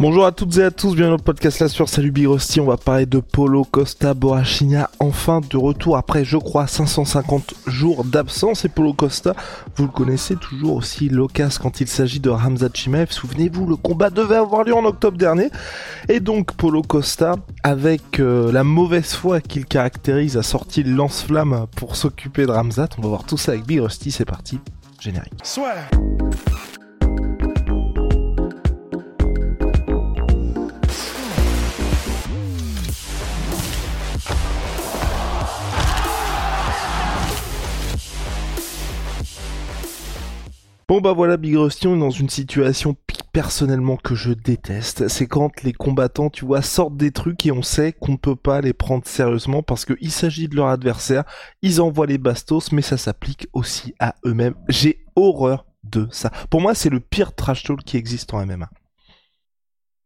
Bonjour 0.00 0.24
à 0.24 0.32
toutes 0.32 0.56
et 0.56 0.64
à 0.64 0.70
tous, 0.70 0.94
bienvenue 0.94 1.16
au 1.16 1.22
podcast 1.22 1.60
là 1.60 1.68
sur 1.68 1.86
Salut 1.86 2.10
Big 2.10 2.26
Rusty. 2.26 2.58
On 2.58 2.64
va 2.64 2.78
parler 2.78 3.04
de 3.04 3.18
Polo 3.20 3.64
Costa 3.64 4.14
Borrachina, 4.14 4.88
enfin 4.98 5.42
de 5.42 5.58
retour 5.58 5.98
après, 5.98 6.24
je 6.24 6.38
crois, 6.38 6.66
550 6.66 7.52
jours 7.66 8.06
d'absence. 8.06 8.64
Et 8.64 8.70
Polo 8.70 8.94
Costa, 8.94 9.34
vous 9.76 9.84
le 9.84 9.90
connaissez 9.90 10.36
toujours 10.36 10.76
aussi 10.76 11.10
loquace 11.10 11.58
quand 11.58 11.82
il 11.82 11.86
s'agit 11.86 12.18
de 12.18 12.30
Ramzat 12.30 12.70
Chimaev. 12.72 13.10
Souvenez-vous, 13.10 13.66
le 13.66 13.76
combat 13.76 14.08
devait 14.08 14.36
avoir 14.36 14.64
lieu 14.64 14.74
en 14.74 14.86
octobre 14.86 15.18
dernier. 15.18 15.50
Et 16.08 16.20
donc 16.20 16.54
Polo 16.54 16.80
Costa, 16.80 17.34
avec 17.62 18.20
euh, 18.20 18.50
la 18.50 18.64
mauvaise 18.64 19.12
foi 19.12 19.42
qu'il 19.42 19.66
caractérise, 19.66 20.38
a 20.38 20.42
sorti 20.42 20.82
le 20.82 20.92
lance-flamme 20.92 21.66
pour 21.76 21.96
s'occuper 21.96 22.46
de 22.46 22.52
Ramzat. 22.52 22.88
On 22.96 23.02
va 23.02 23.08
voir 23.08 23.24
tout 23.24 23.36
ça 23.36 23.52
avec 23.52 23.66
Big 23.66 23.80
Rusty, 23.80 24.12
c'est 24.12 24.24
parti, 24.24 24.60
générique. 24.98 25.34
Bon 40.90 41.00
bah 41.00 41.12
voilà 41.12 41.36
Big 41.36 41.54
Rusty, 41.54 41.86
on 41.86 41.94
est 41.94 42.00
dans 42.00 42.10
une 42.10 42.28
situation 42.28 42.96
personnellement 43.32 43.96
que 43.96 44.16
je 44.16 44.32
déteste. 44.32 45.06
C'est 45.06 45.28
quand 45.28 45.62
les 45.62 45.72
combattants, 45.72 46.30
tu 46.30 46.44
vois, 46.44 46.62
sortent 46.62 46.96
des 46.96 47.12
trucs 47.12 47.46
et 47.46 47.52
on 47.52 47.62
sait 47.62 47.92
qu'on 47.92 48.10
ne 48.10 48.16
peut 48.16 48.34
pas 48.34 48.60
les 48.60 48.72
prendre 48.72 49.06
sérieusement 49.06 49.62
parce 49.62 49.84
qu'il 49.84 50.10
s'agit 50.10 50.48
de 50.48 50.56
leur 50.56 50.66
adversaire. 50.66 51.22
Ils 51.62 51.80
envoient 51.80 52.08
les 52.08 52.18
bastos, 52.18 52.72
mais 52.72 52.82
ça 52.82 52.96
s'applique 52.96 53.46
aussi 53.52 53.94
à 54.00 54.16
eux-mêmes. 54.26 54.56
J'ai 54.68 55.04
horreur 55.14 55.64
de 55.84 56.08
ça. 56.10 56.32
Pour 56.50 56.60
moi, 56.60 56.74
c'est 56.74 56.90
le 56.90 56.98
pire 56.98 57.36
trash 57.36 57.62
talk 57.62 57.84
qui 57.84 57.96
existe 57.96 58.34
en 58.34 58.44
MMA. 58.44 58.68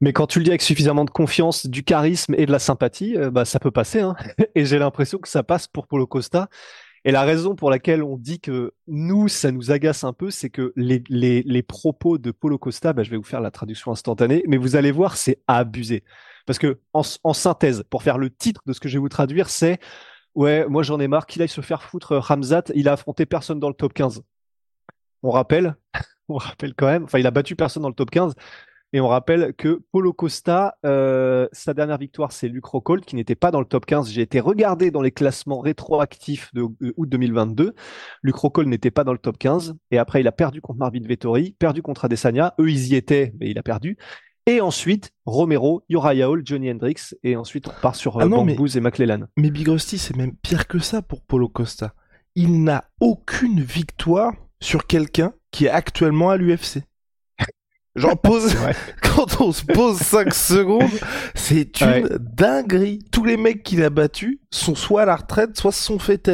Mais 0.02 0.12
quand 0.12 0.27
tu 0.27 0.38
le 0.38 0.44
dis 0.44 0.50
avec 0.50 0.60
suffisamment 0.60 1.06
de 1.06 1.10
confiance, 1.10 1.64
du 1.64 1.82
charisme 1.82 2.34
et 2.36 2.44
de 2.44 2.52
la 2.52 2.58
sympathie, 2.58 3.16
euh, 3.16 3.30
bah 3.30 3.46
ça 3.46 3.58
peut 3.58 3.70
passer. 3.70 4.00
Hein. 4.00 4.16
et 4.55 4.66
j'ai 4.66 4.78
l'impression 4.78 5.16
que 5.16 5.30
ça 5.30 5.42
passe 5.42 5.66
pour 5.66 5.86
Polo 5.86 6.06
Costa. 6.06 6.50
Et 7.05 7.10
la 7.10 7.22
raison 7.22 7.55
pour 7.55 7.70
laquelle 7.70 8.02
on 8.02 8.16
dit 8.16 8.41
que 8.41 8.72
nous, 8.86 9.28
ça 9.28 9.52
nous 9.52 9.70
agace 9.70 10.05
un 10.05 10.14
peu, 10.14 10.30
c'est 10.30 10.48
que 10.48 10.72
les, 10.74 11.02
les, 11.11 11.42
les, 11.42 11.62
propos 11.62 12.16
de 12.16 12.30
Polo 12.30 12.56
Costa, 12.56 12.94
bah, 12.94 13.02
je 13.02 13.11
vais 13.11 13.19
vous 13.19 13.22
faire 13.22 13.42
la 13.42 13.50
traduction 13.50 13.92
instantanée, 13.92 14.42
mais 14.48 14.56
vous 14.56 14.74
allez 14.74 14.91
voir, 14.91 15.19
c'est 15.19 15.42
abusé. 15.46 16.02
Parce 16.46 16.58
que 16.58 16.80
en, 16.94 17.02
en, 17.22 17.33
synthèse, 17.34 17.84
pour 17.91 18.02
faire 18.02 18.16
le 18.16 18.30
titre 18.30 18.62
de 18.66 18.72
ce 18.72 18.80
que 18.80 18.88
je 18.88 18.94
vais 18.94 19.00
vous 19.00 19.11
traduire, 19.11 19.50
c'est 19.50 19.78
ouais, 20.34 20.66
moi 20.66 20.83
j'en 20.83 20.98
ai 20.98 21.08
marre 21.08 21.27
qu'il 21.27 21.42
aille 21.42 21.48
se 21.48 21.61
faire 21.61 21.83
foutre 21.83 22.16
Ramzat, 22.16 22.64
il 22.74 22.88
a 22.88 22.92
affronté 22.92 23.27
personne 23.27 23.61
dans 23.61 23.68
le 23.68 23.74
top 23.74 23.92
15. 23.92 24.22
On 25.22 25.30
rappelle, 25.30 25.77
on 26.28 26.36
rappelle 26.36 26.74
quand 26.74 26.86
même, 26.86 27.05
enfin 27.05 27.18
il 27.18 27.27
a 27.27 27.30
battu 27.30 27.55
personne 27.55 27.83
dans 27.83 27.89
le 27.89 27.94
top 27.94 28.11
15. 28.11 28.34
Et 28.94 29.00
on 29.00 29.08
rappelle 29.08 29.54
que 29.54 29.82
Polo 29.90 30.12
Costa, 30.12 30.78
euh, 30.86 31.48
sa 31.50 31.74
dernière 31.74 31.98
victoire, 31.98 32.30
c'est 32.30 32.46
Luc 32.46 32.64
Rockhold, 32.64 33.04
qui 33.04 33.16
n'était 33.16 33.34
pas 33.34 33.50
dans 33.50 33.58
le 33.58 33.66
top 33.66 33.86
15. 33.86 34.08
J'ai 34.08 34.20
été 34.20 34.38
regardé 34.38 34.92
dans 34.92 35.02
les 35.02 35.10
classements 35.10 35.58
rétroactifs 35.58 36.55
de, 36.55 36.62
août 36.62 37.08
2022. 37.08 37.74
Luc 38.22 38.36
Rockhold 38.36 38.68
n'était 38.68 38.92
pas 38.92 39.02
dans 39.02 39.10
le 39.10 39.18
top 39.18 39.36
15. 39.36 39.74
Et 39.90 39.98
après, 39.98 40.20
il 40.20 40.28
a 40.28 40.33
perdu 40.33 40.60
contre 40.60 40.78
Marvin 40.78 41.02
Vettori, 41.02 41.56
perdu 41.58 41.83
contre 41.83 42.04
Adesanya. 42.04 42.54
Eux, 42.60 42.70
ils 42.70 42.92
y 42.92 42.94
étaient, 42.94 43.34
mais 43.40 43.50
il 43.50 43.58
a 43.58 43.64
perdu. 43.64 43.98
Et 44.46 44.60
ensuite, 44.60 45.10
Romero, 45.27 45.83
Uriah 45.88 46.30
Hall, 46.30 46.42
Johnny 46.44 46.70
Hendricks. 46.70 47.16
Et 47.24 47.34
ensuite, 47.34 47.66
on 47.66 47.72
part 47.83 47.96
sur 47.96 48.18
euh, 48.18 48.28
ah 48.33 48.77
et 48.77 48.80
McClellan. 48.80 49.24
Mais 49.36 49.50
Big 49.50 49.66
Rusty, 49.66 49.98
c'est 49.98 50.16
même 50.16 50.36
pire 50.36 50.68
que 50.68 50.78
ça 50.78 51.02
pour 51.02 51.20
Polo 51.22 51.48
Costa. 51.48 51.94
Il 52.36 52.62
n'a 52.62 52.84
aucune 53.00 53.60
victoire 53.60 54.34
sur 54.60 54.86
quelqu'un 54.86 55.33
qui 55.50 55.64
est 55.64 55.70
actuellement 55.70 56.30
à 56.30 56.36
l'UFC. 56.36 56.84
Genre 57.96 58.20
pose 58.20 58.55
quand 59.02 59.40
on 59.40 59.52
se 59.52 59.64
pose 59.64 59.98
5 59.98 60.34
secondes, 60.34 60.90
c'est 61.34 61.80
une 61.80 62.08
dinguerie. 62.18 63.00
Tous 63.12 63.24
les 63.24 63.36
mecs 63.36 63.62
qu'il 63.62 63.82
a 63.84 63.90
battus 63.90 64.38
sont 64.50 64.74
soit 64.74 65.02
à 65.02 65.05
la 65.05 65.16
retraite, 65.16 65.56
soit 65.56 65.72
se 65.72 65.82
sont 65.82 65.98
fait 65.98 66.28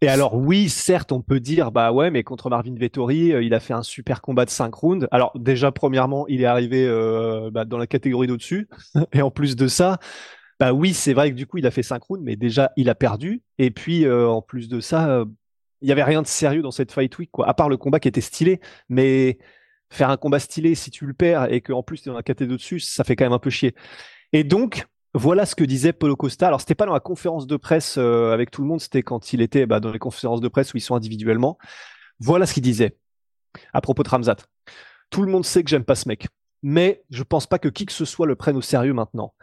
Et 0.00 0.08
alors 0.08 0.34
oui, 0.34 0.68
certes, 0.68 1.12
on 1.12 1.20
peut 1.20 1.40
dire 1.40 1.72
bah 1.72 1.92
ouais, 1.92 2.10
mais 2.10 2.22
contre 2.22 2.48
Marvin 2.48 2.74
Vettori, 2.74 3.32
euh, 3.32 3.42
il 3.42 3.52
a 3.52 3.60
fait 3.60 3.74
un 3.74 3.82
super 3.82 4.22
combat 4.22 4.44
de 4.44 4.50
5 4.50 4.74
rounds. 4.74 5.08
Alors 5.10 5.32
déjà 5.38 5.72
premièrement, 5.72 6.26
il 6.28 6.40
est 6.40 6.46
arrivé 6.46 6.86
euh, 6.86 7.50
bah, 7.52 7.64
dans 7.64 7.78
la 7.78 7.86
catégorie 7.86 8.26
d'au-dessus. 8.26 8.68
Et 9.12 9.20
en 9.20 9.30
plus 9.30 9.56
de 9.56 9.68
ça, 9.68 9.98
bah 10.58 10.72
oui, 10.72 10.94
c'est 10.94 11.12
vrai 11.12 11.30
que 11.30 11.36
du 11.36 11.46
coup, 11.46 11.58
il 11.58 11.66
a 11.66 11.70
fait 11.70 11.82
5 11.82 12.02
rounds 12.02 12.24
mais 12.24 12.36
déjà 12.36 12.72
il 12.76 12.88
a 12.88 12.94
perdu. 12.94 13.42
Et 13.58 13.70
puis 13.70 14.06
euh, 14.06 14.26
en 14.26 14.40
plus 14.40 14.68
de 14.68 14.80
ça, 14.80 15.24
il 15.82 15.88
y 15.88 15.92
avait 15.92 16.04
rien 16.04 16.22
de 16.22 16.26
sérieux 16.26 16.62
dans 16.62 16.70
cette 16.70 16.92
fight 16.92 17.18
week 17.18 17.30
quoi, 17.30 17.46
à 17.46 17.52
part 17.52 17.68
le 17.68 17.76
combat 17.76 18.00
qui 18.00 18.08
était 18.08 18.22
stylé, 18.22 18.60
mais 18.88 19.38
faire 19.92 20.10
un 20.10 20.16
combat 20.16 20.38
stylé 20.38 20.74
si 20.74 20.90
tu 20.90 21.06
le 21.06 21.12
perds 21.12 21.52
et 21.52 21.60
qu'en 21.60 21.82
plus 21.82 22.02
tu 22.02 22.08
es 22.08 22.10
dans 22.10 22.16
la 22.16 22.22
catégorie 22.22 22.56
dessus, 22.56 22.80
ça 22.80 23.04
fait 23.04 23.16
quand 23.16 23.24
même 23.24 23.32
un 23.32 23.38
peu 23.38 23.50
chier. 23.50 23.74
Et 24.32 24.44
donc, 24.44 24.86
voilà 25.14 25.44
ce 25.44 25.54
que 25.54 25.64
disait 25.64 25.92
Polo 25.92 26.16
Costa. 26.16 26.46
Alors, 26.46 26.60
c'était 26.60 26.74
pas 26.74 26.86
dans 26.86 26.94
la 26.94 27.00
conférence 27.00 27.46
de 27.46 27.56
presse 27.56 27.96
euh, 27.98 28.32
avec 28.32 28.50
tout 28.50 28.62
le 28.62 28.68
monde, 28.68 28.80
c'était 28.80 29.02
quand 29.02 29.32
il 29.32 29.42
était 29.42 29.66
bah, 29.66 29.80
dans 29.80 29.92
les 29.92 29.98
conférences 29.98 30.40
de 30.40 30.48
presse 30.48 30.72
où 30.72 30.78
ils 30.78 30.82
sont 30.82 30.94
individuellement. 30.94 31.58
Voilà 32.18 32.46
ce 32.46 32.54
qu'il 32.54 32.62
disait 32.62 32.96
à 33.74 33.80
propos 33.80 34.02
de 34.02 34.08
Ramzat. 34.08 34.36
Tout 35.10 35.22
le 35.22 35.30
monde 35.30 35.44
sait 35.44 35.62
que 35.62 35.68
j'aime 35.68 35.84
pas 35.84 35.94
ce 35.94 36.08
mec, 36.08 36.28
mais 36.62 37.02
je 37.10 37.22
pense 37.22 37.46
pas 37.46 37.58
que 37.58 37.68
qui 37.68 37.84
que 37.84 37.92
ce 37.92 38.06
soit 38.06 38.26
le 38.26 38.36
prenne 38.36 38.56
au 38.56 38.62
sérieux 38.62 38.94
maintenant. 38.94 39.34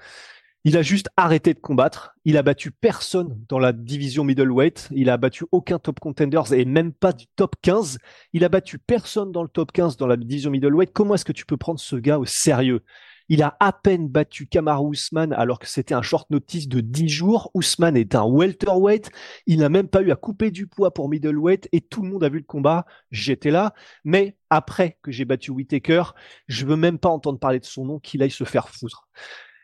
Il 0.65 0.75
a 0.75 0.81
juste 0.81 1.07
arrêté 1.15 1.53
de 1.53 1.59
combattre. 1.59 2.11
Il 2.25 2.35
a 2.35 2.43
battu 2.43 2.69
personne 2.71 3.39
dans 3.47 3.59
la 3.59 3.71
division 3.71 4.25
middleweight. 4.25 4.89
Il 4.91 5.09
a 5.09 5.15
battu 5.15 5.45
aucun 5.53 5.79
top 5.79 6.01
contenders 6.01 6.51
et 6.51 6.65
même 6.65 6.91
pas 6.91 7.13
du 7.13 7.27
top 7.37 7.55
15. 7.61 7.97
Il 8.33 8.43
a 8.43 8.49
battu 8.49 8.77
personne 8.77 9.31
dans 9.31 9.41
le 9.41 9.47
top 9.47 9.71
15 9.71 9.95
dans 9.95 10.05
la 10.05 10.17
division 10.17 10.51
middleweight. 10.51 10.91
Comment 10.91 11.15
est-ce 11.15 11.23
que 11.23 11.31
tu 11.31 11.45
peux 11.45 11.55
prendre 11.55 11.79
ce 11.79 11.95
gars 11.95 12.19
au 12.19 12.25
sérieux? 12.25 12.83
Il 13.29 13.41
a 13.41 13.55
à 13.61 13.71
peine 13.71 14.09
battu 14.09 14.47
Kamaru 14.47 14.91
Usman 14.93 15.31
alors 15.31 15.59
que 15.59 15.67
c'était 15.67 15.93
un 15.93 16.01
short 16.01 16.29
notice 16.29 16.67
de 16.67 16.81
10 16.81 17.07
jours. 17.07 17.51
Usman 17.55 17.95
est 17.95 18.13
un 18.13 18.25
welterweight. 18.25 19.11
Il 19.45 19.59
n'a 19.59 19.69
même 19.69 19.87
pas 19.87 20.01
eu 20.01 20.11
à 20.11 20.17
couper 20.17 20.51
du 20.51 20.67
poids 20.67 20.93
pour 20.93 21.07
middleweight 21.07 21.69
et 21.71 21.79
tout 21.79 22.01
le 22.01 22.09
monde 22.09 22.23
a 22.25 22.29
vu 22.29 22.39
le 22.39 22.43
combat. 22.45 22.85
J'étais 23.11 23.51
là. 23.51 23.73
Mais 24.03 24.35
après 24.49 24.97
que 25.03 25.11
j'ai 25.11 25.23
battu 25.23 25.51
Whitaker, 25.51 26.03
je 26.47 26.65
veux 26.65 26.75
même 26.75 26.99
pas 26.99 27.09
entendre 27.09 27.39
parler 27.39 27.59
de 27.59 27.65
son 27.65 27.85
nom, 27.85 27.99
qu'il 27.99 28.21
aille 28.23 28.29
se 28.29 28.43
faire 28.43 28.67
foutre 28.67 29.07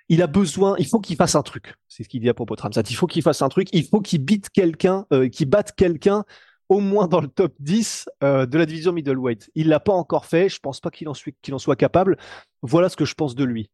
il 0.10 0.22
a 0.22 0.28
besoin, 0.28 0.76
il 0.78 0.88
faut 0.88 1.00
qu'il 1.00 1.16
fasse 1.16 1.36
un 1.36 1.42
truc. 1.42 1.74
C'est 1.88 2.04
ce 2.04 2.10
qu'il 2.10 2.22
dit 2.22 2.30
à 2.30 2.34
propos 2.34 2.56
de 2.56 2.62
Ramsat. 2.62 2.84
Il 2.90 2.96
faut 2.96 3.08
qu'il 3.08 3.24
fasse 3.24 3.42
un 3.42 3.50
truc. 3.50 3.70
Il 3.74 3.86
faut 3.88 4.02
qu'il 4.02 4.24
bite 4.24 4.50
quelqu'un, 4.50 5.06
euh, 5.12 5.30
qu'il 5.30 5.50
batte 5.50 5.74
quelqu'un 5.76 6.24
au 6.70 6.80
moins 6.80 7.08
dans 7.08 7.22
le 7.22 7.28
top 7.28 7.54
10 7.60 8.10
euh, 8.24 8.46
de 8.46 8.58
la 8.58 8.66
division 8.66 8.92
middleweight. 8.92 9.50
Il 9.56 9.70
l'a 9.70 9.80
pas 9.80 9.94
encore 9.94 10.26
fait. 10.26 10.50
Je 10.50 10.60
pense 10.60 10.80
pas 10.80 10.92
qu'il 10.92 11.08
en, 11.10 11.14
soit 11.14 11.76
capable. 11.76 12.18
Voilà 12.62 12.90
ce 12.90 12.96
que 12.96 13.06
je 13.06 13.16
pense 13.16 13.36
de 13.36 13.44
lui. 13.44 13.70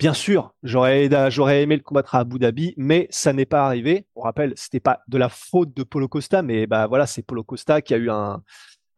Bien 0.00 0.12
sûr, 0.12 0.52
j'aurais, 0.64 1.08
j'aurais 1.30 1.62
aimé 1.62 1.76
le 1.76 1.82
combattre 1.82 2.16
à 2.16 2.20
Abu 2.20 2.40
Dhabi, 2.40 2.74
mais 2.76 3.06
ça 3.10 3.32
n'est 3.32 3.46
pas 3.46 3.64
arrivé. 3.64 4.08
On 4.16 4.22
rappelle, 4.22 4.52
c'était 4.56 4.80
pas 4.80 5.00
de 5.06 5.16
la 5.18 5.28
faute 5.28 5.72
de 5.72 5.84
Polo 5.84 6.08
Costa, 6.08 6.42
mais 6.42 6.66
bah 6.66 6.88
voilà, 6.88 7.06
c'est 7.06 7.22
Polo 7.22 7.44
Costa 7.44 7.80
qui 7.80 7.94
a 7.94 7.96
eu 7.96 8.10
un, 8.10 8.42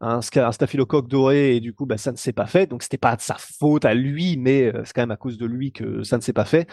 un, 0.01 0.21
staphylocoque 0.21 1.07
doré 1.07 1.55
et 1.55 1.59
du 1.59 1.73
coup 1.73 1.85
bah, 1.85 1.97
ça 1.97 2.11
ne 2.11 2.17
s'est 2.17 2.33
pas 2.33 2.47
fait. 2.47 2.67
Donc 2.67 2.83
c'était 2.83 2.97
pas 2.97 3.15
de 3.15 3.21
sa 3.21 3.35
faute 3.35 3.85
à 3.85 3.93
lui 3.93 4.37
mais 4.37 4.73
euh, 4.73 4.83
c'est 4.85 4.93
quand 4.93 5.01
même 5.01 5.11
à 5.11 5.17
cause 5.17 5.37
de 5.37 5.45
lui 5.45 5.71
que 5.71 6.03
ça 6.03 6.17
ne 6.17 6.21
s'est 6.21 6.33
pas 6.33 6.45
fait. 6.45 6.69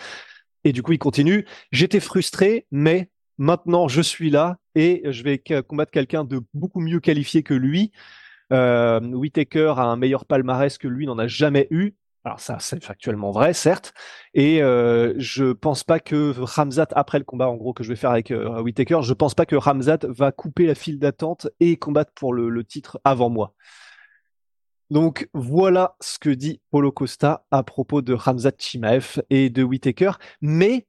Et 0.65 0.73
du 0.73 0.83
coup 0.83 0.93
il 0.93 0.99
continue. 0.99 1.47
J'étais 1.73 2.01
frustré 2.01 2.67
mais 2.71 3.11
maintenant 3.39 3.89
je 3.89 4.01
suis 4.01 4.31
là 4.31 4.59
et 4.75 5.03
je 5.11 5.23
vais 5.23 5.43
combattre 5.67 5.91
quelqu'un 5.91 6.25
de 6.25 6.41
beaucoup 6.53 6.81
mieux 6.81 7.01
qualifié 7.01 7.43
que 7.43 7.55
lui. 7.55 7.93
Euh, 8.53 9.01
Whitaker 9.01 9.75
a 9.77 9.85
un 9.85 9.97
meilleur 9.97 10.27
palmarès 10.27 10.77
que 10.79 10.89
lui 10.89 11.07
n'en 11.07 11.19
a 11.19 11.27
jamais 11.27 11.67
eu 11.71 11.95
alors 12.25 12.41
ça, 12.41 12.57
c'est 12.59 12.83
factuellement 12.83 13.33
vrai, 13.33 13.53
certes. 13.53 13.93
Et 14.33 14.63
euh, 14.63 15.13
je 15.19 15.53
pense 15.53 15.85
pas 15.85 16.01
que 16.01 16.33
Ramzat, 16.39 16.89
après 16.93 17.19
le 17.19 17.25
combat 17.25 17.51
en 17.51 17.57
gros 17.57 17.75
que 17.75 17.85
je 17.85 17.91
vais 17.91 17.97
faire 17.97 18.11
avec 18.11 18.31
euh, 18.31 18.63
Whitaker, 18.63 19.01
je 19.03 19.13
pense 19.13 19.35
pas 19.35 19.45
que 19.45 19.57
Ramzat 19.57 19.99
va 20.09 20.33
couper 20.33 20.67
la 20.67 20.75
file 20.75 20.99
d'attente 20.99 21.49
et 21.61 21.77
combattre 21.77 22.13
pour 22.15 22.33
le, 22.33 22.65
titre 22.65 22.99
avant 23.05 23.29
moi. 23.29 23.55
Donc 24.89 25.29
voilà 25.35 25.97
ce 26.01 26.19
que 26.19 26.31
dit 26.31 26.63
Polo 26.71 26.93
Costa 26.93 27.45
à 27.51 27.63
propos 27.63 28.01
de 28.01 28.15
Ramzat 28.15 28.53
Chimaev 28.59 29.23
et 29.29 29.51
de 29.51 29.63
Whitaker. 29.63 30.13
Mais 30.41 30.87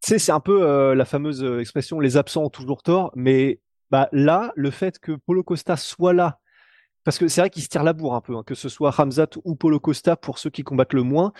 c'est 0.00 0.30
un 0.30 0.40
peu 0.40 0.62
euh, 0.62 0.94
la 0.94 1.06
fameuse 1.06 1.42
expression 1.58 2.00
les 2.00 2.18
absents 2.18 2.44
ont 2.44 2.50
toujours 2.50 2.82
tort. 2.82 3.12
Mais 3.14 3.60
bah, 3.90 4.10
là, 4.12 4.52
le 4.56 4.70
fait 4.70 4.98
que 4.98 5.12
Polo 5.12 5.42
Costa 5.42 5.78
soit 5.78 6.12
là 6.12 6.38
parce 7.04 7.18
que 7.18 7.28
c'est 7.28 7.40
vrai 7.40 7.50
qu'il 7.50 7.62
se 7.62 7.68
tire 7.68 7.84
la 7.84 7.92
bourre 7.92 8.14
un 8.14 8.20
peu, 8.20 8.36
hein, 8.36 8.42
que 8.44 8.54
ce 8.54 8.68
soit 8.68 8.90
Ramzat 8.90 9.28
ou 9.44 9.54
Polo 9.54 9.78
Costa 9.78 10.16
pour 10.16 10.38
ceux 10.38 10.50
qui 10.50 10.62
combattent 10.62 10.94
le 10.94 11.02
moins. 11.02 11.32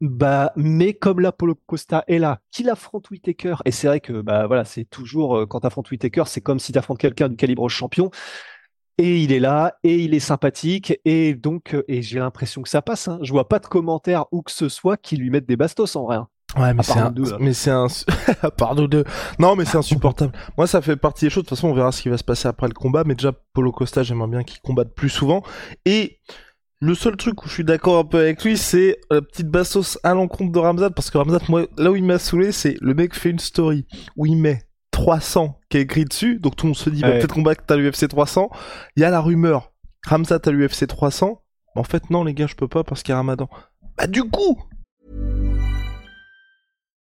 Bah, 0.00 0.52
mais 0.56 0.94
comme 0.94 1.20
là, 1.20 1.30
Polo 1.30 1.54
Costa 1.66 2.04
est 2.08 2.18
là, 2.18 2.40
qu'il 2.50 2.70
affronte 2.70 3.10
Whitaker, 3.10 3.56
et 3.66 3.70
c'est 3.70 3.86
vrai 3.86 4.00
que 4.00 4.22
bah 4.22 4.46
voilà, 4.46 4.64
c'est 4.64 4.86
toujours 4.86 5.36
euh, 5.36 5.46
quand 5.46 5.60
t'affrontes 5.60 5.90
Whitaker, 5.90 6.24
c'est 6.26 6.40
comme 6.40 6.58
si 6.58 6.72
t'affrontes 6.72 6.98
quelqu'un 6.98 7.28
du 7.28 7.36
calibre 7.36 7.68
champion. 7.68 8.10
Et 8.98 9.22
il 9.22 9.32
est 9.32 9.40
là, 9.40 9.78
et 9.82 9.96
il 9.96 10.14
est 10.14 10.20
sympathique, 10.20 10.98
et 11.04 11.34
donc, 11.34 11.74
euh, 11.74 11.84
et 11.88 12.02
j'ai 12.02 12.18
l'impression 12.18 12.62
que 12.62 12.68
ça 12.68 12.82
passe. 12.82 13.08
Hein. 13.08 13.18
Je 13.22 13.32
vois 13.32 13.48
pas 13.48 13.58
de 13.58 13.66
commentaires 13.66 14.26
ou 14.32 14.42
que 14.42 14.52
ce 14.52 14.68
soit 14.68 14.96
qui 14.96 15.16
lui 15.16 15.30
mettent 15.30 15.46
des 15.46 15.56
bastos 15.56 15.96
en 15.96 16.06
rien. 16.06 16.28
Ouais, 16.56 16.74
mais 16.74 16.82
c'est 16.82 16.98
un, 16.98 17.14
mais 17.38 17.52
c'est 17.52 17.70
un, 17.70 17.86
pardon 18.56 18.86
deux. 18.86 19.04
Non, 19.38 19.54
mais 19.54 19.64
c'est 19.64 19.78
insupportable. 19.78 20.32
Moi, 20.56 20.66
ça 20.66 20.82
fait 20.82 20.96
partie 20.96 21.26
des 21.26 21.30
choses. 21.30 21.44
De 21.44 21.48
toute 21.48 21.56
façon, 21.58 21.68
on 21.68 21.74
verra 21.74 21.92
ce 21.92 22.02
qui 22.02 22.08
va 22.08 22.18
se 22.18 22.24
passer 22.24 22.48
après 22.48 22.66
le 22.66 22.74
combat. 22.74 23.04
Mais 23.04 23.14
déjà, 23.14 23.32
Polo 23.52 23.70
Costa, 23.70 24.02
j'aimerais 24.02 24.28
bien 24.28 24.42
qu'il 24.42 24.60
combatte 24.60 24.94
plus 24.94 25.10
souvent. 25.10 25.42
Et 25.84 26.18
le 26.80 26.94
seul 26.94 27.16
truc 27.16 27.44
où 27.44 27.48
je 27.48 27.54
suis 27.54 27.64
d'accord 27.64 27.98
un 27.98 28.04
peu 28.04 28.18
avec 28.18 28.42
lui, 28.42 28.56
c'est 28.56 28.98
la 29.10 29.22
petite 29.22 29.48
bastos 29.48 29.98
à 30.02 30.14
l'encontre 30.14 30.50
de 30.50 30.58
Ramzat. 30.58 30.90
Parce 30.90 31.10
que 31.10 31.18
Ramzat, 31.18 31.40
moi, 31.48 31.66
là 31.76 31.92
où 31.92 31.96
il 31.96 32.04
m'a 32.04 32.18
saoulé, 32.18 32.50
c'est 32.50 32.76
le 32.80 32.94
mec 32.94 33.14
fait 33.14 33.30
une 33.30 33.38
story 33.38 33.86
où 34.16 34.26
il 34.26 34.36
met 34.36 34.62
300 34.90 35.60
qui 35.68 35.76
est 35.76 35.82
écrit 35.82 36.04
dessus. 36.04 36.40
Donc 36.40 36.56
tout 36.56 36.66
le 36.66 36.70
monde 36.70 36.76
se 36.76 36.90
dit, 36.90 37.02
bah, 37.02 37.12
peut-être 37.12 37.34
combattre 37.34 37.62
à 37.68 37.76
l'UFC 37.76 38.08
300. 38.08 38.50
Il 38.96 39.02
y 39.02 39.04
a 39.04 39.10
la 39.10 39.20
rumeur. 39.20 39.72
Ramzat 40.06 40.40
à 40.44 40.50
l'UFC 40.50 40.88
300. 40.88 41.40
En 41.76 41.84
fait, 41.84 42.10
non, 42.10 42.24
les 42.24 42.34
gars, 42.34 42.48
je 42.48 42.56
peux 42.56 42.66
pas 42.66 42.82
parce 42.82 43.04
qu'il 43.04 43.12
y 43.12 43.14
a 43.14 43.18
Ramadan. 43.18 43.48
Bah, 43.96 44.08
du 44.08 44.24
coup, 44.24 44.58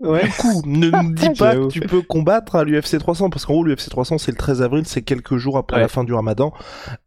Ouais. 0.00 0.24
Du 0.24 0.30
coup, 0.30 0.62
ne 0.64 0.90
nous 0.90 1.12
dis 1.12 1.30
pas 1.38 1.54
que 1.54 1.68
tu 1.68 1.80
peux 1.80 2.02
combattre 2.02 2.56
à 2.56 2.64
l'UFC 2.64 2.98
300 2.98 3.30
parce 3.30 3.44
qu'en 3.44 3.52
gros 3.52 3.64
l'UFC 3.64 3.90
300 3.90 4.18
c'est 4.18 4.32
le 4.32 4.36
13 4.36 4.62
avril, 4.62 4.86
c'est 4.86 5.02
quelques 5.02 5.36
jours 5.36 5.58
après 5.58 5.78
la 5.78 5.88
fin 5.88 6.04
du 6.04 6.14
Ramadan. 6.14 6.52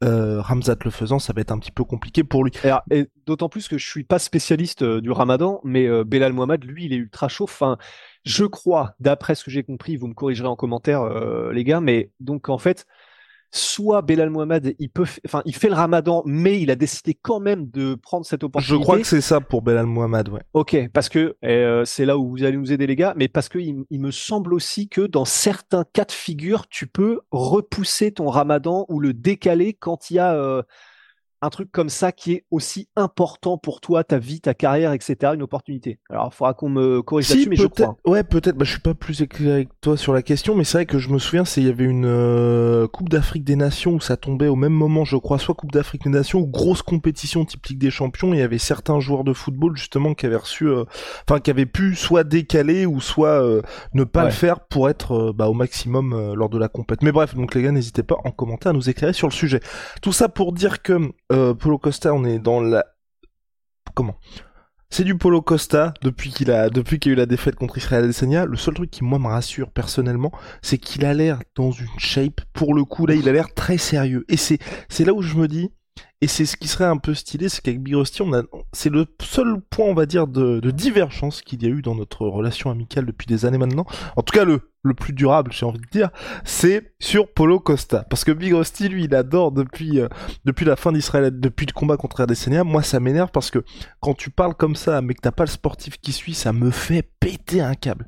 Euh, 0.03 0.41
Ramzat 0.41 0.77
le 0.85 0.91
faisant, 0.91 1.19
ça 1.19 1.33
va 1.33 1.41
être 1.41 1.51
un 1.51 1.57
petit 1.57 1.71
peu 1.71 1.83
compliqué 1.83 2.23
pour 2.23 2.43
lui. 2.43 2.51
Et, 2.91 3.07
d'autant 3.25 3.49
plus 3.49 3.67
que 3.67 3.77
je 3.77 3.87
suis 3.87 4.03
pas 4.03 4.19
spécialiste 4.19 4.83
euh, 4.83 5.01
du 5.01 5.11
Ramadan, 5.11 5.61
mais 5.63 5.87
euh, 5.87 6.03
Belal 6.03 6.33
Mohamed, 6.33 6.63
lui, 6.63 6.85
il 6.85 6.93
est 6.93 6.97
ultra 6.97 7.27
chaud. 7.27 7.45
Enfin, 7.45 7.77
je 8.23 8.45
crois, 8.45 8.95
d'après 8.99 9.35
ce 9.35 9.43
que 9.43 9.51
j'ai 9.51 9.63
compris, 9.63 9.97
vous 9.97 10.07
me 10.07 10.13
corrigerez 10.13 10.47
en 10.47 10.55
commentaire, 10.55 11.01
euh, 11.01 11.51
les 11.51 11.63
gars, 11.63 11.81
mais 11.81 12.11
donc 12.19 12.49
en 12.49 12.57
fait, 12.57 12.85
soit 13.53 14.01
Belal 14.01 14.31
Mohamed, 14.31 14.75
il 14.79 14.89
peut, 14.89 15.05
enfin, 15.25 15.43
il 15.45 15.55
fait 15.55 15.69
le 15.69 15.75
Ramadan, 15.75 16.23
mais 16.25 16.59
il 16.59 16.71
a 16.71 16.75
décidé 16.75 17.13
quand 17.13 17.39
même 17.39 17.69
de 17.69 17.93
prendre 17.93 18.25
cette 18.25 18.43
opportunité. 18.43 18.79
Je 18.79 18.83
crois 18.83 18.97
que 18.97 19.05
c'est 19.05 19.21
ça 19.21 19.41
pour 19.41 19.61
Belal 19.61 19.85
Mohamed, 19.85 20.29
ouais. 20.29 20.41
Ok, 20.53 20.75
parce 20.91 21.07
que 21.07 21.37
euh, 21.45 21.85
c'est 21.85 22.05
là 22.05 22.17
où 22.17 22.29
vous 22.29 22.43
allez 22.43 22.57
nous 22.57 22.71
aider 22.71 22.87
les 22.87 22.95
gars, 22.95 23.13
mais 23.15 23.27
parce 23.27 23.49
que 23.49 23.59
il, 23.59 23.85
me 23.91 24.11
semble 24.11 24.55
aussi 24.55 24.89
que 24.89 25.01
dans 25.01 25.23
certains 25.23 25.85
cas 25.93 26.05
de 26.05 26.11
figure, 26.11 26.67
tu 26.67 26.87
peux 26.87 27.21
repousser 27.31 28.11
ton 28.11 28.27
Ramadan 28.27 28.85
ou 28.89 28.99
le 28.99 29.13
décaler 29.13 29.73
quand 29.73 30.09
il 30.09 30.15
y 30.15 30.19
a 30.19 30.33
euh, 30.33 30.63
un 31.43 31.49
truc 31.49 31.71
comme 31.73 31.89
ça 31.89 32.13
qui 32.13 32.31
est 32.31 32.45
aussi 32.51 32.87
important 32.95 33.57
pour 33.57 33.81
toi, 33.81 34.05
ta 34.05 34.17
vie, 34.17 34.39
ta 34.39 34.53
carrière, 34.53 34.93
etc., 34.93 35.33
une 35.35 35.41
opportunité. 35.41 35.99
Alors, 36.09 36.29
il 36.31 36.35
faudra 36.35 36.53
qu'on 36.53 36.69
me 36.69 37.01
corrige 37.01 37.29
là-dessus, 37.29 37.49
mais 37.49 37.57
je 37.57 37.67
crois. 37.67 37.97
Ouais, 38.05 38.23
peut-être. 38.23 38.55
Bah, 38.55 38.63
je 38.63 38.71
suis 38.71 38.79
pas 38.79 38.93
plus 38.93 39.21
éclairé 39.21 39.51
avec 39.51 39.69
toi 39.81 39.97
sur 39.97 40.13
la 40.13 40.21
question, 40.21 40.55
mais 40.55 40.63
c'est 40.63 40.77
vrai 40.77 40.85
que 40.85 40.99
je 40.99 41.09
me 41.09 41.19
souviens, 41.19 41.43
c'est 41.43 41.59
il 41.59 41.67
y 41.67 41.69
avait 41.69 41.83
une 41.83 42.05
euh, 42.05 42.87
Coupe 42.87 43.09
d'Afrique 43.09 43.43
des 43.43 43.57
Nations 43.57 43.95
où 43.95 43.99
ça 43.99 44.15
tombait 44.15 44.47
au 44.47 44.55
même 44.55 44.71
moment, 44.71 45.03
je 45.03 45.17
crois, 45.17 45.37
soit 45.37 45.53
Coupe 45.53 45.73
d'Afrique 45.73 46.03
des 46.03 46.11
Nations 46.11 46.39
ou 46.39 46.47
grosse 46.47 46.81
compétition 46.81 47.43
type 47.43 47.65
Ligue 47.65 47.79
des 47.79 47.91
Champions. 47.91 48.33
Il 48.33 48.39
y 48.39 48.41
avait 48.41 48.57
certains 48.57 49.01
joueurs 49.01 49.25
de 49.25 49.33
football 49.33 49.75
justement 49.75 50.13
qui 50.13 50.25
avaient 50.25 50.37
reçu, 50.37 50.67
euh, 50.67 50.85
enfin, 51.27 51.41
qui 51.41 51.51
avaient 51.51 51.65
pu 51.65 51.95
soit 51.95 52.23
décaler 52.23 52.85
ou 52.85 53.01
soit 53.01 53.43
euh, 53.43 53.61
ne 53.93 54.05
pas 54.05 54.23
le 54.23 54.31
faire 54.31 54.61
pour 54.61 54.89
être 54.89 55.33
bah, 55.33 55.49
au 55.49 55.53
maximum 55.53 56.33
lors 56.35 56.49
de 56.49 56.57
la 56.57 56.69
compète. 56.69 57.01
Mais 57.01 57.11
bref, 57.11 57.35
donc 57.35 57.53
les 57.53 57.63
gars, 57.63 57.71
n'hésitez 57.73 58.03
pas 58.03 58.15
en 58.23 58.31
commentaire 58.31 58.69
à 58.69 58.73
nous 58.73 58.89
éclairer 58.89 59.11
sur 59.11 59.27
le 59.27 59.33
sujet. 59.33 59.59
Tout 60.01 60.13
ça 60.13 60.29
pour 60.29 60.53
dire 60.53 60.81
que 60.81 61.11
euh, 61.33 61.53
Polo 61.53 61.77
Costa, 61.77 62.13
on 62.13 62.23
est 62.23 62.39
dans 62.39 62.61
la... 62.61 62.85
Comment? 63.93 64.17
C'est 64.89 65.03
du 65.03 65.17
Polo 65.17 65.41
Costa 65.41 65.93
depuis 66.03 66.29
qu'il 66.29 66.51
a 66.51 66.69
depuis 66.69 66.99
a 67.03 67.07
eu 67.07 67.15
la 67.15 67.25
défaite 67.25 67.55
contre 67.55 67.79
Israël 67.79 68.03
Adesanya. 68.03 68.45
Le 68.45 68.55
seul 68.55 68.75
truc 68.75 68.91
qui 68.91 69.03
moi 69.03 69.17
me 69.17 69.25
rassure 69.25 69.71
personnellement, 69.71 70.31
c'est 70.61 70.77
qu'il 70.77 71.03
a 71.03 71.15
l'air 71.15 71.39
dans 71.55 71.71
une 71.71 71.87
shape. 71.97 72.41
Pour 72.53 72.75
le 72.75 72.85
coup 72.85 73.07
là, 73.07 73.15
il 73.15 73.27
a 73.27 73.31
l'air 73.31 73.51
très 73.55 73.79
sérieux. 73.79 74.23
Et 74.29 74.37
c'est 74.37 74.59
c'est 74.89 75.03
là 75.03 75.15
où 75.15 75.23
je 75.23 75.35
me 75.35 75.47
dis 75.47 75.71
et 76.23 76.27
c'est 76.27 76.45
ce 76.45 76.55
qui 76.55 76.69
serait 76.69 76.85
un 76.85 76.95
peu 76.95 77.13
stylé, 77.13 77.49
c'est 77.49 77.61
qu'avec 77.61 77.83
Big 77.83 77.95
Rusty, 77.95 78.23
c'est 78.71 78.89
le 78.89 79.05
seul 79.21 79.59
point, 79.69 79.87
on 79.87 79.93
va 79.93 80.05
dire, 80.05 80.25
de, 80.25 80.61
divergence 80.71 81.41
qu'il 81.41 81.61
y 81.61 81.65
a 81.65 81.69
eu 81.69 81.81
dans 81.81 81.95
notre 81.95 82.25
relation 82.25 82.71
amicale 82.71 83.05
depuis 83.05 83.27
des 83.27 83.45
années 83.45 83.57
maintenant. 83.57 83.85
En 84.15 84.21
tout 84.21 84.31
cas, 84.31 84.45
le, 84.45 84.61
plus 84.93 85.11
durable, 85.11 85.51
j'ai 85.51 85.65
envie 85.65 85.81
de 85.81 85.87
dire, 85.91 86.11
c'est 86.45 86.93
sur 86.97 87.27
Polo 87.33 87.59
Costa. 87.59 88.05
Parce 88.09 88.23
que 88.23 88.31
Big 88.31 88.53
Rusty, 88.53 88.87
lui, 88.87 89.03
il 89.03 89.13
adore 89.13 89.51
depuis, 89.51 89.99
euh, 89.99 90.07
la 90.45 90.75
fin 90.77 90.93
d'Israël, 90.93 91.37
depuis 91.37 91.65
le 91.65 91.73
combat 91.73 91.97
contre 91.97 92.21
Adesanya. 92.21 92.63
Moi, 92.63 92.83
ça 92.83 93.01
m'énerve 93.01 93.31
parce 93.31 93.51
que 93.51 93.59
quand 93.99 94.13
tu 94.13 94.29
parles 94.29 94.55
comme 94.55 94.77
ça, 94.77 95.01
mais 95.01 95.15
que 95.15 95.21
t'as 95.21 95.33
pas 95.33 95.43
le 95.43 95.49
sportif 95.49 95.97
qui 95.99 96.13
suit, 96.13 96.35
ça 96.35 96.53
me 96.53 96.71
fait 96.71 97.03
péter 97.19 97.59
un 97.59 97.73
câble. 97.73 98.07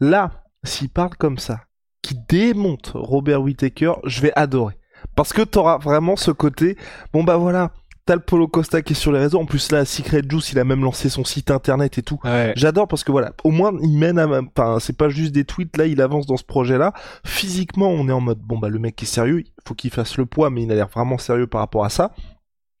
Là, 0.00 0.44
s'il 0.64 0.90
parle 0.90 1.16
comme 1.16 1.38
ça, 1.38 1.62
qui 2.02 2.14
démonte 2.28 2.92
Robert 2.94 3.40
Whittaker, 3.40 3.94
je 4.04 4.20
vais 4.20 4.34
adorer. 4.36 4.76
Parce 5.16 5.32
que 5.32 5.42
t'auras 5.42 5.78
vraiment 5.78 6.16
ce 6.16 6.30
côté, 6.30 6.76
bon 7.12 7.24
bah 7.24 7.36
voilà, 7.36 7.70
t'as 8.06 8.14
le 8.14 8.20
Polo 8.20 8.48
Costa 8.48 8.82
qui 8.82 8.92
est 8.92 8.96
sur 8.96 9.12
les 9.12 9.18
réseaux. 9.18 9.40
En 9.40 9.46
plus 9.46 9.72
là, 9.72 9.84
Secret 9.84 10.22
Juice, 10.28 10.52
il 10.52 10.58
a 10.58 10.64
même 10.64 10.82
lancé 10.82 11.08
son 11.08 11.24
site 11.24 11.50
internet 11.50 11.98
et 11.98 12.02
tout. 12.02 12.18
J'adore 12.56 12.88
parce 12.88 13.04
que 13.04 13.12
voilà, 13.12 13.32
au 13.44 13.50
moins 13.50 13.72
il 13.80 13.96
mène 13.96 14.18
à, 14.18 14.26
enfin 14.26 14.78
c'est 14.80 14.96
pas 14.96 15.08
juste 15.08 15.32
des 15.32 15.44
tweets. 15.44 15.76
Là, 15.76 15.86
il 15.86 16.00
avance 16.00 16.26
dans 16.26 16.36
ce 16.36 16.44
projet-là. 16.44 16.92
Physiquement, 17.24 17.88
on 17.88 18.08
est 18.08 18.12
en 18.12 18.20
mode 18.20 18.40
bon 18.40 18.58
bah 18.58 18.68
le 18.68 18.78
mec 18.78 19.02
est 19.02 19.06
sérieux, 19.06 19.40
il 19.40 19.52
faut 19.66 19.74
qu'il 19.74 19.90
fasse 19.90 20.16
le 20.18 20.26
poids, 20.26 20.50
mais 20.50 20.62
il 20.64 20.72
a 20.72 20.74
l'air 20.74 20.88
vraiment 20.88 21.18
sérieux 21.18 21.46
par 21.46 21.60
rapport 21.60 21.84
à 21.84 21.90
ça. 21.90 22.12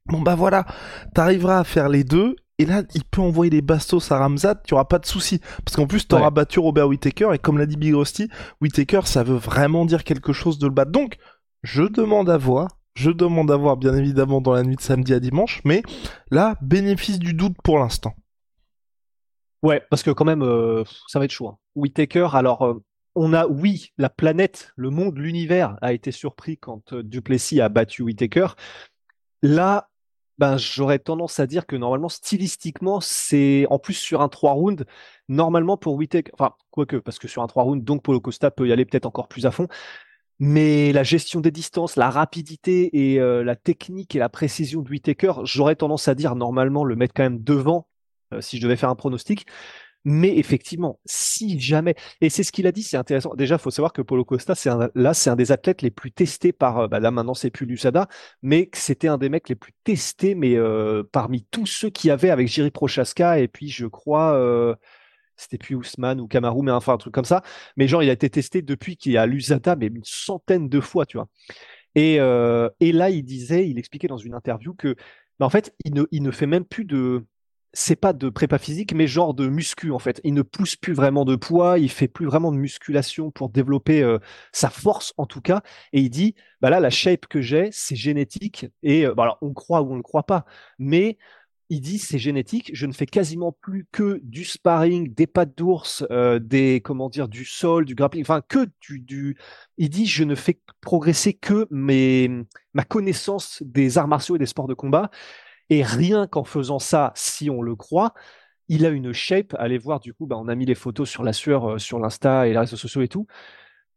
Bon 0.06 0.20
bah 0.20 0.34
voilà, 0.34 0.66
t'arriveras 1.14 1.60
à 1.60 1.64
faire 1.64 1.88
les 1.88 2.04
deux. 2.04 2.36
Et 2.60 2.66
là, 2.66 2.82
il 2.94 3.02
peut 3.02 3.20
envoyer 3.20 3.50
les 3.50 3.62
bastos 3.62 4.12
à 4.12 4.18
Ramzat, 4.18 4.62
tu 4.64 4.74
auras 4.74 4.84
pas 4.84 5.00
de 5.00 5.06
souci. 5.06 5.40
Parce 5.64 5.74
qu'en 5.74 5.88
plus, 5.88 6.06
t'auras 6.06 6.30
battu 6.30 6.60
Robert 6.60 6.86
Whittaker, 6.86 7.30
et 7.34 7.38
comme 7.40 7.58
l'a 7.58 7.66
dit 7.66 7.76
Big 7.76 7.92
Rusty, 7.92 8.28
Whittaker, 8.60 9.00
ça 9.06 9.24
veut 9.24 9.34
vraiment 9.34 9.84
dire 9.84 10.04
quelque 10.04 10.32
chose 10.32 10.60
de 10.60 10.68
le 10.68 10.72
battre. 10.72 10.92
Donc, 10.92 11.16
je 11.64 11.82
demande 11.82 12.30
à 12.30 12.36
voir. 12.36 12.68
Je 12.94 13.10
demande 13.10 13.50
à 13.50 13.56
voir, 13.56 13.76
bien 13.76 13.94
évidemment, 13.94 14.40
dans 14.40 14.52
la 14.52 14.62
nuit 14.62 14.76
de 14.76 14.80
samedi 14.80 15.12
à 15.14 15.18
dimanche. 15.18 15.60
Mais 15.64 15.82
là, 16.30 16.56
bénéfice 16.62 17.18
du 17.18 17.34
doute 17.34 17.56
pour 17.64 17.78
l'instant. 17.78 18.14
Ouais, 19.62 19.82
parce 19.90 20.02
que 20.02 20.10
quand 20.10 20.26
même, 20.26 20.42
euh, 20.42 20.84
ça 21.08 21.18
va 21.18 21.24
être 21.24 21.32
chaud. 21.32 21.48
Hein. 21.48 21.58
Whitaker, 21.74 22.28
alors, 22.34 22.62
euh, 22.62 22.84
on 23.14 23.32
a, 23.32 23.46
oui, 23.46 23.92
la 23.98 24.10
planète, 24.10 24.72
le 24.76 24.90
monde, 24.90 25.18
l'univers 25.18 25.76
a 25.80 25.92
été 25.92 26.12
surpris 26.12 26.58
quand 26.58 26.92
euh, 26.92 27.02
Duplessis 27.02 27.60
a 27.60 27.68
battu 27.68 28.02
Whitaker. 28.02 28.48
Là, 29.42 29.88
ben, 30.38 30.58
j'aurais 30.58 30.98
tendance 30.98 31.40
à 31.40 31.46
dire 31.46 31.66
que 31.66 31.76
normalement, 31.76 32.08
stylistiquement, 32.08 33.00
c'est 33.00 33.66
en 33.70 33.78
plus 33.78 33.94
sur 33.94 34.20
un 34.20 34.28
3 34.28 34.52
rounds, 34.52 34.84
normalement 35.28 35.76
pour 35.76 35.94
Whitaker, 35.94 36.30
enfin, 36.34 36.54
quoique, 36.70 36.96
parce 36.96 37.18
que 37.18 37.28
sur 37.28 37.42
un 37.42 37.46
3 37.46 37.62
rounds, 37.62 37.84
donc 37.84 38.02
Polo 38.02 38.20
Costa 38.20 38.50
peut 38.50 38.68
y 38.68 38.72
aller 38.72 38.84
peut-être 38.84 39.06
encore 39.06 39.28
plus 39.28 39.46
à 39.46 39.50
fond. 39.50 39.68
Mais 40.40 40.92
la 40.92 41.04
gestion 41.04 41.40
des 41.40 41.52
distances, 41.52 41.96
la 41.96 42.10
rapidité 42.10 43.12
et 43.12 43.20
euh, 43.20 43.44
la 43.44 43.54
technique 43.54 44.16
et 44.16 44.18
la 44.18 44.28
précision 44.28 44.82
de 44.82 44.90
Whitaker, 44.90 45.32
j'aurais 45.44 45.76
tendance 45.76 46.08
à 46.08 46.14
dire 46.14 46.34
normalement 46.34 46.84
le 46.84 46.96
mettre 46.96 47.14
quand 47.14 47.22
même 47.22 47.42
devant 47.42 47.88
euh, 48.32 48.40
si 48.40 48.58
je 48.58 48.62
devais 48.62 48.76
faire 48.76 48.88
un 48.90 48.96
pronostic. 48.96 49.46
Mais 50.06 50.36
effectivement, 50.36 51.00
si 51.06 51.58
jamais, 51.58 51.94
et 52.20 52.28
c'est 52.28 52.42
ce 52.42 52.52
qu'il 52.52 52.66
a 52.66 52.72
dit, 52.72 52.82
c'est 52.82 52.98
intéressant. 52.98 53.34
Déjà, 53.36 53.56
faut 53.56 53.70
savoir 53.70 53.94
que 53.94 54.02
Polo 54.02 54.22
Costa, 54.24 54.54
c'est 54.54 54.68
là, 54.94 55.14
c'est 55.14 55.30
un 55.30 55.36
des 55.36 55.50
athlètes 55.50 55.80
les 55.80 55.90
plus 55.90 56.12
testés 56.12 56.52
par, 56.52 56.78
euh, 56.78 56.88
bah 56.88 57.00
là 57.00 57.10
maintenant 57.10 57.32
c'est 57.32 57.50
plus 57.50 57.64
Lusada, 57.64 58.08
mais 58.42 58.68
c'était 58.74 59.08
un 59.08 59.16
des 59.16 59.30
mecs 59.30 59.48
les 59.48 59.54
plus 59.54 59.72
testés, 59.84 60.34
mais 60.34 60.58
parmi 61.12 61.44
tous 61.50 61.66
ceux 61.66 61.90
qui 61.90 62.10
avaient 62.10 62.30
avec 62.30 62.48
Jiri 62.48 62.70
Prochaska 62.70 63.38
et 63.38 63.48
puis 63.48 63.68
je 63.70 63.86
crois 63.86 64.76
c'était 65.36 65.58
plus 65.58 65.74
Ousmane 65.74 66.20
ou 66.20 66.26
Kamaru, 66.28 66.62
mais 66.62 66.70
enfin 66.72 66.94
un 66.94 66.98
truc 66.98 67.14
comme 67.14 67.24
ça. 67.24 67.42
Mais 67.76 67.88
genre, 67.88 68.02
il 68.02 68.10
a 68.10 68.12
été 68.12 68.30
testé 68.30 68.62
depuis 68.62 68.96
qu'il 68.96 69.12
y 69.12 69.18
a 69.18 69.26
l'USADA, 69.26 69.76
mais 69.76 69.86
une 69.86 70.04
centaine 70.04 70.68
de 70.68 70.80
fois, 70.80 71.06
tu 71.06 71.16
vois. 71.16 71.28
Et, 71.94 72.20
euh, 72.20 72.68
et 72.80 72.92
là, 72.92 73.10
il 73.10 73.24
disait, 73.24 73.68
il 73.68 73.78
expliquait 73.78 74.08
dans 74.08 74.16
une 74.18 74.34
interview 74.34 74.74
que, 74.74 74.96
bah, 75.38 75.46
en 75.46 75.50
fait, 75.50 75.74
il 75.84 75.94
ne, 75.94 76.04
il 76.10 76.22
ne 76.22 76.30
fait 76.30 76.46
même 76.46 76.64
plus 76.64 76.84
de. 76.84 77.24
c'est 77.72 77.96
pas 77.96 78.12
de 78.12 78.28
prépa 78.28 78.58
physique, 78.58 78.94
mais 78.94 79.06
genre 79.06 79.34
de 79.34 79.48
muscu 79.48 79.90
en 79.92 79.98
fait. 79.98 80.20
Il 80.24 80.34
ne 80.34 80.42
pousse 80.42 80.76
plus 80.76 80.92
vraiment 80.92 81.24
de 81.24 81.36
poids, 81.36 81.78
il 81.78 81.90
fait 81.90 82.08
plus 82.08 82.26
vraiment 82.26 82.52
de 82.52 82.56
musculation 82.56 83.30
pour 83.30 83.48
développer 83.48 84.02
euh, 84.02 84.18
sa 84.52 84.70
force 84.70 85.12
en 85.16 85.26
tout 85.26 85.40
cas. 85.40 85.62
Et 85.92 86.00
il 86.00 86.10
dit, 86.10 86.34
bah 86.60 86.70
là, 86.70 86.80
la 86.80 86.90
shape 86.90 87.26
que 87.26 87.40
j'ai, 87.42 87.68
c'est 87.72 87.96
génétique. 87.96 88.66
Et 88.82 89.06
euh, 89.06 89.14
bah 89.14 89.24
alors, 89.24 89.38
on 89.42 89.52
croit 89.52 89.82
ou 89.82 89.92
on 89.92 89.96
ne 89.96 90.02
croit 90.02 90.24
pas, 90.24 90.44
mais 90.78 91.18
il 91.74 91.80
dit 91.80 91.98
c'est 91.98 92.18
génétique. 92.18 92.70
Je 92.72 92.86
ne 92.86 92.92
fais 92.92 93.06
quasiment 93.06 93.50
plus 93.50 93.86
que 93.90 94.20
du 94.22 94.44
sparring, 94.44 95.12
des 95.12 95.26
pattes 95.26 95.56
d'ours, 95.58 96.04
euh, 96.12 96.38
des 96.38 96.80
comment 96.80 97.08
dire, 97.08 97.28
du 97.28 97.44
sol, 97.44 97.84
du 97.84 97.96
grappling, 97.96 98.22
enfin 98.22 98.42
que 98.46 98.68
du. 98.80 99.36
Il 99.76 99.90
dit 99.90 100.06
je 100.06 100.22
ne 100.22 100.36
fais 100.36 100.60
progresser 100.80 101.34
que 101.34 101.66
mes 101.70 102.30
ma 102.74 102.84
connaissance 102.84 103.60
des 103.64 103.98
arts 103.98 104.06
martiaux 104.08 104.36
et 104.36 104.38
des 104.38 104.46
sports 104.46 104.68
de 104.68 104.74
combat. 104.74 105.10
Et 105.68 105.82
rien 105.82 106.26
qu'en 106.28 106.44
faisant 106.44 106.78
ça, 106.78 107.12
si 107.16 107.50
on 107.50 107.60
le 107.60 107.74
croit, 107.74 108.14
il 108.68 108.86
a 108.86 108.90
une 108.90 109.12
shape. 109.12 109.54
Allez 109.58 109.78
voir, 109.78 109.98
du 109.98 110.14
coup, 110.14 110.26
bah, 110.26 110.36
on 110.38 110.48
a 110.48 110.54
mis 110.54 110.66
les 110.66 110.74
photos 110.76 111.08
sur 111.10 111.24
la 111.24 111.32
sueur, 111.32 111.72
euh, 111.72 111.78
sur 111.78 111.98
l'Insta 111.98 112.46
et 112.46 112.52
les 112.52 112.58
réseaux 112.58 112.76
sociaux 112.76 113.02
et 113.02 113.08
tout. 113.08 113.26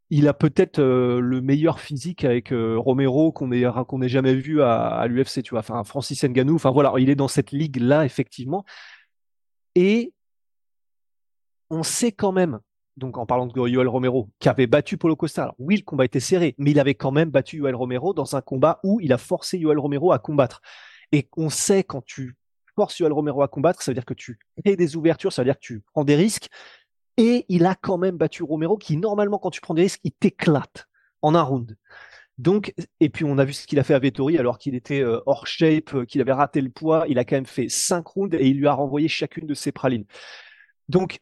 Il 0.10 0.28
a 0.28 0.34
peut-être 0.34 0.80
euh, 0.80 1.20
le 1.20 1.42
meilleur 1.42 1.80
physique 1.80 2.24
avec 2.24 2.54
euh, 2.54 2.78
Romero 2.78 3.32
qu'on 3.32 3.52
ait, 3.52 4.10
jamais 4.10 4.36
vu 4.36 4.62
à, 4.62 5.06
l'UFC, 5.08 5.44
tu 5.44 5.52
vois. 5.52 5.60
Enfin, 5.60 5.84
Francis 5.84 6.24
Ngannou. 6.24 6.56
Enfin, 6.56 6.72
voilà, 6.72 6.94
il 6.98 7.10
est 7.10 7.16
dans 7.16 7.28
cette 7.28 7.52
ligue-là, 7.52 8.06
effectivement. 8.06 8.64
Et 9.76 10.14
on 11.70 11.84
sait 11.84 12.14
quand 12.14 12.32
même, 12.32 12.60
donc 12.96 13.18
en 13.18 13.26
parlant 13.26 13.48
de 13.48 13.68
Yoel 13.68 13.88
Romero, 13.88 14.30
qui 14.40 14.50
avait 14.50 14.68
battu 14.68 14.98
Polo 14.98 15.16
Costa. 15.16 15.44
Alors 15.44 15.56
oui, 15.60 15.76
le 15.76 15.84
combat 15.84 16.06
était 16.06 16.22
serré, 16.22 16.56
mais 16.58 16.72
il 16.72 16.80
avait 16.80 16.96
quand 16.96 17.12
même 17.12 17.30
battu 17.30 17.58
Yoel 17.58 17.76
Romero 17.76 18.14
dans 18.14 18.36
un 18.36 18.42
combat 18.42 18.80
où 18.84 19.00
il 19.02 19.12
a 19.12 19.18
forcé 19.18 19.58
Yoel 19.58 19.78
Romero 19.78 20.14
à 20.14 20.20
combattre. 20.20 20.62
Et 21.12 21.30
on 21.38 21.50
sait 21.50 21.84
quand 21.84 22.04
tu 22.06 22.36
forces 22.76 23.00
Yoel 23.00 23.12
Romero 23.12 23.42
à 23.42 23.48
combattre, 23.48 23.82
ça 23.82 23.92
veut 23.92 23.96
dire 23.96 24.06
que 24.06 24.14
tu 24.14 24.40
crées 24.64 24.76
des 24.76 24.96
ouvertures, 24.96 25.34
ça 25.34 25.42
veut 25.42 25.48
dire 25.48 25.56
que 25.56 25.66
tu 25.66 25.82
prends 25.94 26.04
des 26.04 26.16
risques. 26.16 26.48
Et 27.18 27.46
il 27.50 27.66
a 27.66 27.76
quand 27.76 27.98
même 27.98 28.18
battu 28.18 28.44
Romero, 28.44 28.78
qui 28.78 28.98
normalement, 28.98 29.40
quand 29.40 29.50
tu 29.50 29.62
prends 29.62 29.74
des 29.74 29.84
risques, 29.84 30.02
il 30.04 30.12
t'éclate 30.12 30.88
en 31.22 31.36
un 31.36 31.42
round. 31.42 31.76
Donc, 32.38 32.76
et 33.00 33.10
puis 33.10 33.26
on 33.26 33.40
a 33.40 33.46
vu 33.46 33.54
ce 33.54 33.66
qu'il 33.66 33.80
a 33.80 33.84
fait 33.84 33.96
à 33.96 34.00
Vettori 34.00 34.38
alors 34.38 34.60
qu'il 34.60 34.76
était 34.76 35.02
euh, 35.02 35.20
hors 35.26 35.48
shape, 35.48 35.96
euh, 35.96 36.06
qu'il 36.06 36.22
avait 36.22 36.34
raté 36.34 36.62
le 36.62 36.70
poids. 36.70 37.06
Il 37.10 37.18
a 37.18 37.26
quand 37.26 37.36
même 37.36 37.48
fait 37.48 37.68
cinq 37.68 38.06
rounds 38.08 38.38
et 38.40 38.48
il 38.48 38.58
lui 38.58 38.68
a 38.68 38.74
renvoyé 38.74 39.08
chacune 39.08 39.48
de 39.48 39.56
ses 39.56 39.72
pralines. 39.72 40.06
Donc, 40.88 41.20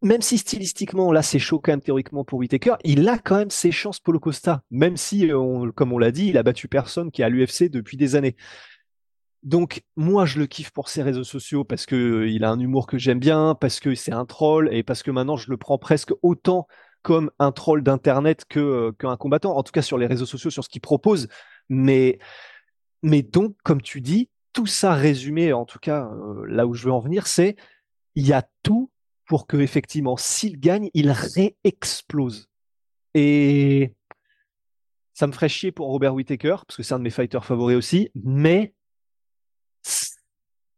même 0.00 0.22
si 0.22 0.38
stylistiquement, 0.38 1.12
là, 1.12 1.22
c'est 1.22 1.40
même 1.66 1.80
théoriquement 1.80 2.24
pour 2.24 2.38
Whitaker, 2.38 2.74
il 2.84 3.08
a 3.08 3.18
quand 3.18 3.36
même 3.36 3.50
ses 3.50 3.72
chances 3.72 4.00
Polo 4.00 4.20
Costa, 4.20 4.62
même 4.70 4.96
si, 4.96 5.30
euh, 5.30 5.70
comme 5.72 5.92
on 5.92 5.98
l'a 5.98 6.10
dit, 6.10 6.28
il 6.28 6.38
a 6.38 6.42
battu 6.42 6.68
personne 6.68 7.10
qui 7.10 7.22
est 7.22 7.24
à 7.24 7.28
l'UFC 7.28 7.70
depuis 7.70 7.96
des 7.96 8.16
années. 8.16 8.36
Donc, 9.44 9.82
moi, 9.96 10.24
je 10.24 10.38
le 10.38 10.46
kiffe 10.46 10.70
pour 10.70 10.88
ses 10.88 11.02
réseaux 11.02 11.24
sociaux 11.24 11.64
parce 11.64 11.84
que 11.84 11.94
euh, 11.94 12.28
il 12.28 12.44
a 12.44 12.50
un 12.50 12.58
humour 12.58 12.86
que 12.86 12.96
j'aime 12.96 13.18
bien, 13.18 13.54
parce 13.54 13.78
que 13.78 13.94
c'est 13.94 14.12
un 14.12 14.24
troll 14.24 14.72
et 14.72 14.82
parce 14.82 15.02
que 15.02 15.10
maintenant, 15.10 15.36
je 15.36 15.50
le 15.50 15.58
prends 15.58 15.78
presque 15.78 16.12
autant 16.22 16.66
comme 17.02 17.30
un 17.38 17.52
troll 17.52 17.82
d'internet 17.82 18.46
que 18.48 18.58
euh, 18.58 18.92
qu'un 18.92 19.16
combattant. 19.18 19.54
En 19.54 19.62
tout 19.62 19.72
cas, 19.72 19.82
sur 19.82 19.98
les 19.98 20.06
réseaux 20.06 20.24
sociaux, 20.24 20.50
sur 20.50 20.64
ce 20.64 20.70
qu'il 20.70 20.80
propose. 20.80 21.28
Mais, 21.68 22.18
mais 23.02 23.22
donc, 23.22 23.54
comme 23.64 23.82
tu 23.82 24.00
dis, 24.00 24.30
tout 24.54 24.66
ça 24.66 24.94
résumé, 24.94 25.52
en 25.52 25.66
tout 25.66 25.78
cas, 25.78 26.10
là 26.46 26.66
où 26.66 26.74
je 26.74 26.86
veux 26.86 26.92
en 26.92 27.00
venir, 27.00 27.26
c'est 27.26 27.56
il 28.14 28.26
y 28.26 28.32
a 28.32 28.48
tout 28.62 28.90
pour 29.26 29.46
que 29.46 29.58
effectivement, 29.58 30.16
s'il 30.16 30.58
gagne, 30.58 30.88
il 30.94 31.10
réexplose. 31.10 32.48
Et 33.14 33.92
ça 35.12 35.26
me 35.26 35.32
ferait 35.32 35.48
chier 35.48 35.70
pour 35.70 35.88
Robert 35.88 36.14
Whittaker, 36.14 36.56
parce 36.66 36.76
que 36.76 36.82
c'est 36.82 36.94
un 36.94 36.98
de 36.98 37.04
mes 37.04 37.10
fighters 37.10 37.44
favoris 37.44 37.76
aussi, 37.76 38.10
mais 38.14 38.72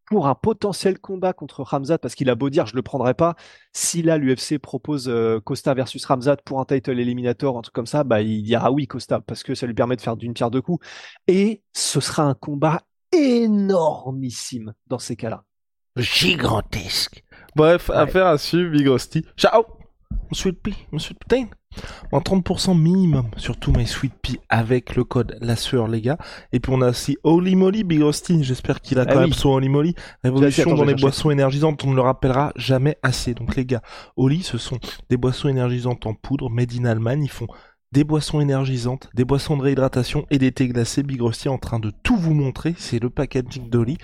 pour 0.07 0.27
un 0.29 0.35
potentiel 0.35 0.99
combat 0.99 1.33
contre 1.33 1.63
Ramzat, 1.63 1.99
parce 1.99 2.15
qu'il 2.15 2.31
a 2.31 2.35
beau 2.35 2.49
dire 2.49 2.67
je 2.67 2.75
le 2.75 2.83
prendrai 2.83 3.15
pas, 3.15 3.37
si 3.73 4.03
là 4.03 4.19
l'UFC 4.19 4.59
propose 4.59 5.09
euh, 5.09 5.41
Costa 5.41 5.75
versus 5.75 6.05
Ramzat 6.05 6.37
pour 6.45 6.61
un 6.61 6.65
title 6.65 6.99
eliminator, 6.99 7.59
un 7.59 7.63
truc 7.63 7.75
comme 7.75 7.87
ça, 7.87 8.05
bah 8.05 8.23
il 8.23 8.43
dira 8.43 8.71
oui 8.71 8.87
Costa, 8.87 9.21
parce 9.21 9.43
que 9.43 9.55
ça 9.55 9.67
lui 9.67 9.75
permet 9.75 9.97
de 9.97 10.01
faire 10.01 10.17
d'une 10.17 10.35
pierre 10.35 10.51
deux 10.51 10.63
coups. 10.63 10.87
Et 11.27 11.63
ce 11.73 12.01
sera 12.01 12.23
un 12.23 12.35
combat 12.35 12.83
énormissime 13.13 14.75
dans 14.87 14.99
ces 14.99 15.17
cas-là. 15.17 15.45
Gigantesque. 15.97 17.25
Bref, 17.55 17.91
affaire 17.91 18.27
à 18.27 18.39
suivre, 18.39 18.71
Big. 18.71 18.89
Ciao 19.37 19.65
Mon 20.31 20.35
Sweet 20.35 20.61
Pea, 20.63 20.75
mon 20.93 20.99
Sweet 20.99 21.19
Putain 21.19 21.47
en 22.13 22.21
30% 22.21 22.79
minimum 22.79 23.27
sur 23.37 23.59
tous 23.59 23.73
mes 23.73 23.87
Sweet 23.87 24.13
Pea 24.23 24.39
avec 24.49 24.97
le 24.97 25.05
code 25.05 25.37
la 25.41 25.57
sueur 25.57 25.89
les 25.89 26.01
gars. 26.01 26.19
Et 26.53 26.61
puis 26.61 26.73
on 26.75 26.81
a 26.81 26.91
aussi 26.91 27.17
Holy 27.23 27.57
Moly 27.57 27.85
Big 27.85 28.03
Rusty, 28.03 28.43
j'espère 28.43 28.81
qu'il 28.81 28.99
a 28.99 29.03
ah 29.07 29.13
quand 29.13 29.21
même 29.21 29.33
son 29.33 29.51
Holy 29.51 29.69
Moly. 29.69 29.95
Révolution 30.25 30.75
dans 30.75 30.85
les 30.85 30.95
boissons 30.95 31.31
énergisantes, 31.31 31.85
on 31.85 31.91
ne 31.91 31.97
le 31.97 32.03
rappellera 32.03 32.53
jamais 32.57 32.97
assez. 33.03 33.35
Donc 33.35 33.57
les 33.57 33.67
gars, 33.67 33.83
Holy 34.17 34.43
ce 34.43 34.59
sont 34.59 34.79
des 35.11 35.17
boissons 35.17 35.49
énergisantes 35.49 36.07
en 36.07 36.15
poudre, 36.15 36.51
made 36.51 36.73
in 36.79 36.85
Allemagne, 36.85 37.25
ils 37.25 37.31
font 37.31 37.49
des 37.93 38.05
boissons 38.05 38.41
énergisantes, 38.41 39.09
des 39.15 39.25
boissons 39.25 39.57
de 39.57 39.63
réhydratation 39.63 40.27
et 40.31 40.39
des 40.39 40.53
thés 40.53 40.69
glacés. 40.69 41.03
Big 41.03 41.23
en 41.23 41.59
train 41.59 41.79
de 41.79 41.93
tout 42.03 42.17
vous 42.17 42.35
montrer, 42.35 42.75
c'est 42.79 42.99
le 42.99 43.11
packaging 43.11 43.71
d'Oli. 43.71 43.97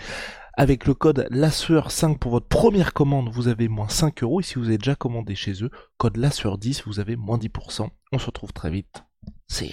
Avec 0.54 0.87
le 0.87 0.92
code 0.92 1.26
LASSEUR5 1.30 2.18
pour 2.18 2.32
votre 2.32 2.47
première 2.47 2.92
commande, 2.92 3.30
vous 3.30 3.49
avez 3.49 3.68
moins 3.68 3.88
5 3.88 4.23
euros. 4.23 4.40
Et 4.40 4.42
si 4.42 4.56
vous 4.56 4.66
avez 4.66 4.76
déjà 4.76 4.94
commandé 4.94 5.35
chez 5.35 5.64
eux, 5.64 5.71
code 5.97 6.18
LASSEUR10, 6.18 6.82
vous 6.85 7.00
avez 7.00 7.16
moins 7.16 7.38
10%. 7.38 7.88
On 8.12 8.18
se 8.18 8.26
retrouve 8.26 8.52
très 8.52 8.71
vite. 8.71 9.04
C'est 9.49 9.73